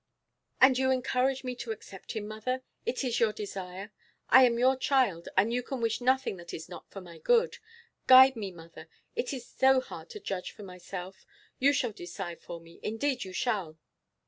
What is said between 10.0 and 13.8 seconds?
to judge for myself. You shall decide for me, indeed you shall.